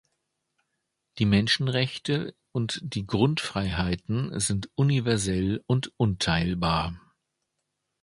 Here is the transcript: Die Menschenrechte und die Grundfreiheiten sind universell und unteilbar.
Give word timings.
Die 1.19 1.25
Menschenrechte 1.27 2.33
und 2.51 2.79
die 2.83 3.05
Grundfreiheiten 3.05 4.39
sind 4.39 4.67
universell 4.73 5.63
und 5.67 5.93
unteilbar. 5.95 6.99